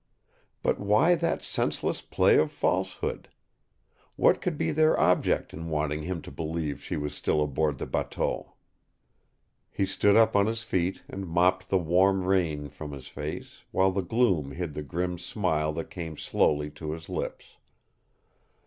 But 0.63 0.79
why 0.79 1.13
that 1.13 1.43
senseless 1.43 2.01
play 2.01 2.37
of 2.39 2.51
falsehood? 2.51 3.29
What 4.15 4.41
could 4.41 4.57
be 4.57 4.71
their 4.71 4.99
object 4.99 5.53
in 5.53 5.69
wanting 5.69 6.01
him 6.01 6.23
to 6.23 6.31
believe 6.31 6.81
she 6.81 6.97
was 6.97 7.13
still 7.13 7.39
aboard 7.39 7.77
the 7.77 7.85
bateau? 7.85 8.55
He 9.69 9.85
stood 9.85 10.15
up 10.15 10.35
on 10.35 10.47
his 10.47 10.63
feet 10.63 11.03
and 11.07 11.27
mopped 11.27 11.69
the 11.69 11.77
warm 11.77 12.23
rain 12.23 12.67
from 12.69 12.93
his 12.93 13.09
face, 13.09 13.61
while 13.69 13.91
the 13.91 14.01
gloom 14.01 14.53
hid 14.53 14.73
the 14.73 14.81
grim 14.81 15.19
smile 15.19 15.71
that 15.73 15.91
came 15.91 16.17
slowly 16.17 16.71
to 16.71 16.93
his 16.93 17.07
lips. 17.07 17.57